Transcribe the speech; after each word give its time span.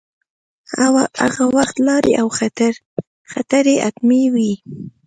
هغه 1.21 1.43
وخت 1.57 1.75
لارې 1.87 2.13
او 2.21 2.27
خطرې 3.35 3.75
حتمې 3.83 4.23
وې. 4.33 4.53